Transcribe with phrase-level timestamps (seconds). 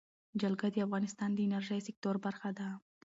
[0.41, 2.67] جلګه د افغانستان د انرژۍ سکتور برخه ده.